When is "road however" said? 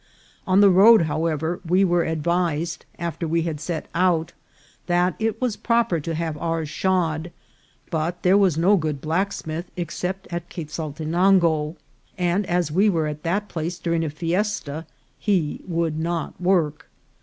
0.71-1.59